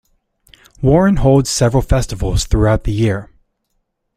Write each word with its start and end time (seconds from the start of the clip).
Warren 0.81 1.17
holds 1.17 1.47
several 1.51 1.83
festivals 1.83 2.47
throughout 2.47 2.85
the 2.85 2.91
year. 2.91 3.29